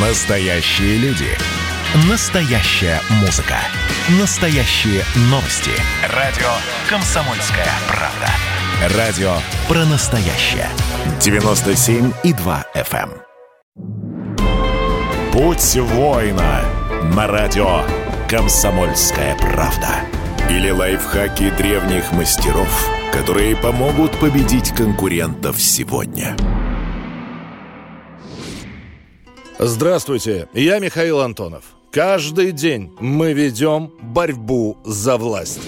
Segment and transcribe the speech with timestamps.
[0.00, 1.26] Настоящие люди.
[2.08, 3.56] Настоящая музыка.
[4.20, 5.72] Настоящие новости.
[6.14, 6.46] Радио
[6.88, 8.96] «Комсомольская правда».
[8.96, 9.32] Радио
[9.66, 10.68] про настоящее.
[11.18, 13.10] 97,2 FM.
[13.10, 13.22] эм.
[15.32, 16.62] Путь воина
[17.16, 17.82] на радио
[18.28, 19.96] «Комсомольская правда».
[20.48, 26.36] Или лайфхаки древних мастеров, которые помогут победить конкурентов сегодня.
[29.60, 31.64] Здравствуйте, я Михаил Антонов.
[31.90, 35.58] Каждый день мы ведем борьбу за власть.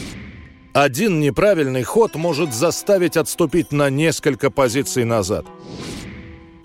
[0.72, 5.44] Один неправильный ход может заставить отступить на несколько позиций назад.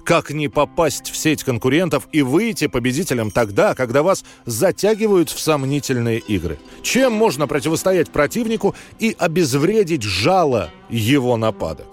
[0.04, 6.20] Как не попасть в сеть конкурентов и выйти победителем тогда, когда вас затягивают в сомнительные
[6.20, 6.60] игры?
[6.84, 11.88] Чем можно противостоять противнику и обезвредить жало его нападок?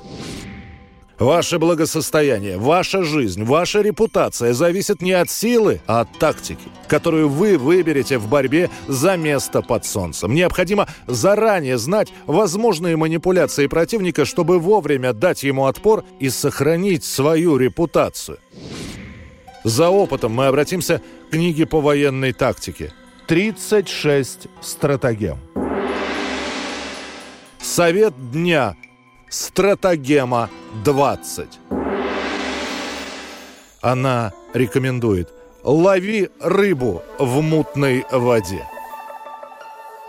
[1.22, 7.58] Ваше благосостояние, ваша жизнь, ваша репутация зависят не от силы, а от тактики, которую вы
[7.58, 10.34] выберете в борьбе за место под солнцем.
[10.34, 18.38] Необходимо заранее знать возможные манипуляции противника, чтобы вовремя дать ему отпор и сохранить свою репутацию.
[19.62, 22.92] За опытом мы обратимся к книге по военной тактике.
[23.28, 25.38] 36 стратегем.
[27.60, 28.74] Совет дня.
[29.32, 30.50] Стратегема
[30.84, 31.48] 20.
[33.80, 35.30] Она рекомендует
[35.64, 38.68] «Лови рыбу в мутной воде».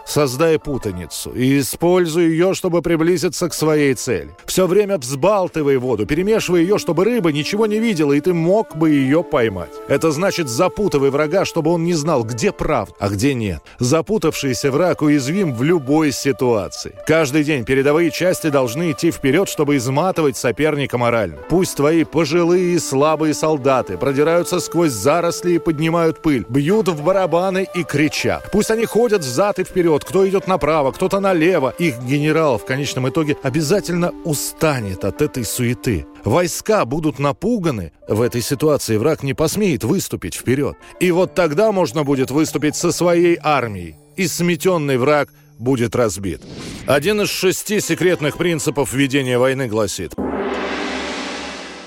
[0.05, 4.35] Создай путаницу и используй ее, чтобы приблизиться к своей цели.
[4.45, 8.89] Все время взбалтывай воду, перемешивай ее, чтобы рыба ничего не видела, и ты мог бы
[8.89, 9.71] ее поймать.
[9.87, 13.61] Это значит запутывай врага, чтобы он не знал, где правда, а где нет.
[13.79, 16.95] Запутавшийся враг уязвим в любой ситуации.
[17.07, 21.37] Каждый день передовые части должны идти вперед, чтобы изматывать соперника морально.
[21.49, 27.67] Пусть твои пожилые и слабые солдаты продираются сквозь заросли и поднимают пыль, бьют в барабаны
[27.73, 28.49] и кричат.
[28.51, 31.73] Пусть они ходят взад и вперед, кто идет направо, кто-то налево.
[31.77, 36.05] Их генерал в конечном итоге обязательно устанет от этой суеты.
[36.23, 37.91] Войска будут напуганы.
[38.07, 40.75] В этой ситуации враг не посмеет выступить вперед.
[40.99, 43.95] И вот тогда можно будет выступить со своей армией.
[44.15, 46.41] И сметенный враг будет разбит.
[46.87, 50.13] Один из шести секретных принципов ведения войны гласит–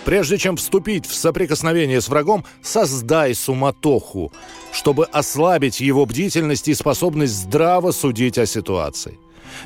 [0.06, 4.32] Прежде чем вступить в соприкосновение с врагом, создай суматоху,
[4.72, 9.18] чтобы ослабить его бдительность и способность здраво судить о ситуации.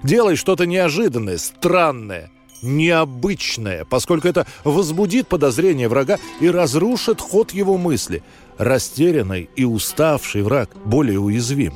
[0.02, 2.30] Делай что-то неожиданное, странное,
[2.62, 8.22] необычное, поскольку это возбудит подозрение врага и разрушит ход его мысли.
[8.56, 11.74] Растерянный и уставший враг более уязвим.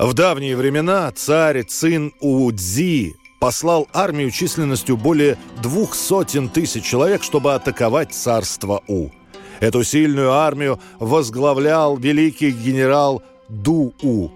[0.00, 7.54] В давние времена царь Цин Удзи послал армию численностью более двух сотен тысяч человек, чтобы
[7.54, 9.10] атаковать царство У.
[9.60, 14.30] Эту сильную армию возглавлял великий генерал Ду-У.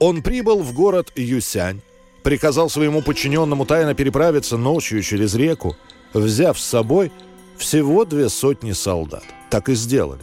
[0.00, 1.80] Он прибыл в город Юсянь,
[2.22, 5.76] приказал своему подчиненному тайно переправиться ночью через реку,
[6.12, 7.12] взяв с собой
[7.56, 9.24] всего две сотни солдат.
[9.50, 10.22] Так и сделали.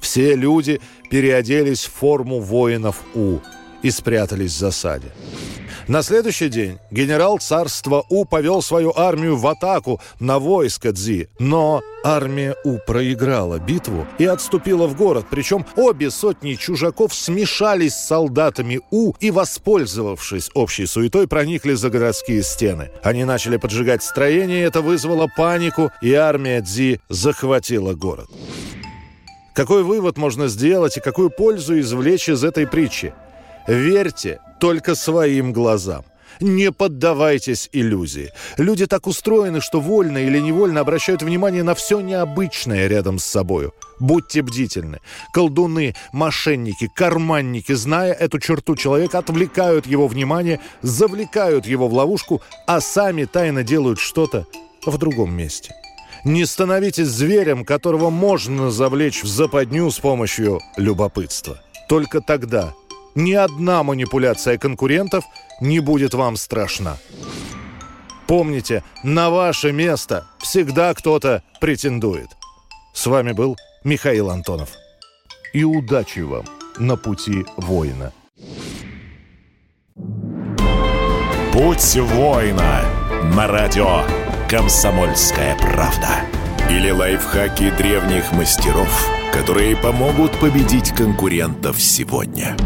[0.00, 3.38] Все люди переоделись в форму воинов У
[3.82, 5.12] и спрятались в засаде.
[5.88, 11.80] На следующий день генерал царства У повел свою армию в атаку на войско Цзи, но
[12.02, 18.80] армия У проиграла битву и отступила в город, причем обе сотни чужаков смешались с солдатами
[18.90, 22.90] У и, воспользовавшись общей суетой, проникли за городские стены.
[23.04, 28.28] Они начали поджигать строения, это вызвало панику, и армия Цзи захватила город.
[29.54, 33.14] Какой вывод можно сделать и какую пользу извлечь из этой притчи?
[33.68, 36.04] Верьте только своим глазам.
[36.40, 38.30] Не поддавайтесь иллюзии.
[38.58, 43.72] Люди так устроены, что вольно или невольно обращают внимание на все необычное рядом с собою.
[43.98, 45.00] Будьте бдительны.
[45.32, 52.80] Колдуны, мошенники, карманники, зная эту черту человека, отвлекают его внимание, завлекают его в ловушку, а
[52.80, 54.46] сами тайно делают что-то
[54.84, 55.72] в другом месте.
[56.24, 61.62] Не становитесь зверем, которого можно завлечь в западню с помощью любопытства.
[61.88, 62.74] Только тогда
[63.16, 65.24] ни одна манипуляция конкурентов
[65.60, 66.98] не будет вам страшна.
[68.26, 72.28] Помните, на ваше место всегда кто-то претендует.
[72.92, 74.70] С вами был Михаил Антонов.
[75.52, 76.44] И удачи вам
[76.78, 78.12] на пути воина.
[81.52, 82.82] Путь воина
[83.34, 84.02] на радио
[84.50, 86.20] «Комсомольская правда».
[86.68, 92.56] Или лайфхаки древних мастеров, которые помогут победить конкурентов сегодня.